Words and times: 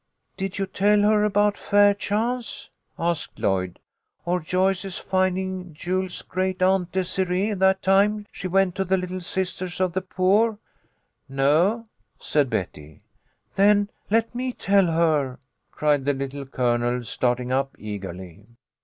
"Did 0.35 0.57
you 0.57 0.65
tell 0.65 1.03
her 1.03 1.23
about 1.23 1.59
Fairchance?" 1.59 2.71
asked 2.97 3.37
Lloyd," 3.37 3.77
or 4.25 4.39
Joyce's 4.39 4.97
finding 4.97 5.75
Jules's 5.75 6.23
great 6.23 6.63
aunt 6.63 6.91
Desire^ 6.91 7.55
that 7.59 7.83
time 7.83 8.25
she 8.31 8.47
went 8.47 8.73
to 8.77 8.83
the 8.83 8.97
Little 8.97 9.21
Sisters 9.21 9.79
of 9.79 9.93
the 9.93 10.01
Poor?"" 10.01 10.57
No," 11.29 11.85
said 12.19 12.49
Betty." 12.49 13.01
Then 13.57 13.91
let 14.09 14.33
me 14.33 14.53
tell 14.53 14.87
her," 14.87 15.37
cried 15.69 16.05
the 16.05 16.13
Little 16.13 16.47
Colonel 16.47 17.03
starting 17.03 17.51
up 17.51 17.75
eagerly. 17.77 18.47